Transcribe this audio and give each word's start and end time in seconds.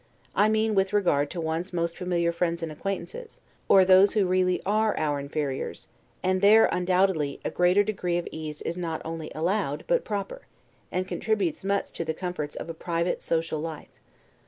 I 0.35 0.49
mean 0.49 0.73
with 0.73 0.93
regard 0.93 1.29
to 1.29 1.39
one's 1.39 1.71
most 1.73 1.95
familiar 1.95 2.31
friends 2.31 2.63
and 2.63 2.71
acquaintances, 2.71 3.39
or 3.69 3.85
those 3.85 4.13
who 4.13 4.25
really 4.25 4.59
are 4.65 4.97
our 4.97 5.19
inferiors; 5.19 5.89
and 6.23 6.41
there, 6.41 6.65
undoubtedly, 6.71 7.39
a 7.45 7.51
greater 7.51 7.83
degree 7.83 8.17
of 8.17 8.27
ease 8.31 8.63
is 8.63 8.77
not 8.77 9.03
only 9.05 9.31
allowed, 9.35 9.83
but 9.85 10.03
proper, 10.03 10.41
and 10.91 11.07
contributes 11.07 11.63
much 11.63 11.91
to 11.91 12.03
the 12.03 12.15
comforts 12.15 12.55
of 12.55 12.67
a 12.67 12.73
private, 12.73 13.21
social 13.21 13.59
life. 13.59 14.01